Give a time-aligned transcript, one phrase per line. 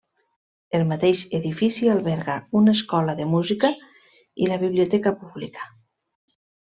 [0.77, 3.71] El mateix edifici alberga una escola de música
[4.47, 5.69] i la biblioteca pública.